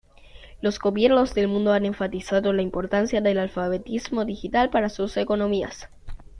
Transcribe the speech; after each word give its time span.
Los 0.61 0.79
gobiernos 0.79 1.35
del 1.35 1.47
mundo 1.47 1.73
han 1.73 1.85
enfatizado 1.85 2.53
la 2.53 2.63
importancia 2.63 3.21
del 3.21 3.37
alfabetismo 3.37 4.25
digital 4.25 4.71
para 4.71 4.89
sus 4.89 5.15
economías. 5.15 5.89